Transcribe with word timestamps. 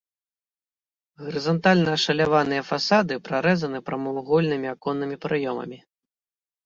Гарызантальна 1.23 1.89
ашаляваныя 1.97 2.61
фасады 2.71 3.13
прарэзаны 3.29 3.79
прамавугольнымі 3.91 4.67
аконнымі 4.75 5.15
праёмамі. 5.27 5.77